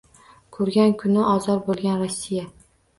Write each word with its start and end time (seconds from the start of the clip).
Ko’rgan 0.57 0.95
kuni 1.05 1.27
ozor 1.37 1.63
bo’lgan 1.71 2.05
Rossiya 2.05 2.53